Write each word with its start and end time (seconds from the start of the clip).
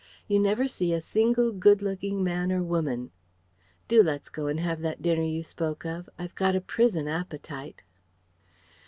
You 0.27 0.39
never 0.39 0.67
see 0.67 0.93
a 0.95 0.99
single 0.99 1.51
good 1.51 1.83
looking 1.83 2.23
man 2.23 2.51
or 2.51 2.63
woman. 2.63 3.11
Do 3.87 4.01
let's 4.01 4.29
go 4.29 4.47
and 4.47 4.59
have 4.59 4.81
that 4.81 5.03
dinner 5.03 5.21
you 5.21 5.43
spoke 5.43 5.85
of. 5.85 6.09
I've 6.17 6.33
got 6.33 6.55
a 6.55 6.59
prison 6.61 7.07
appetite." 7.07 7.83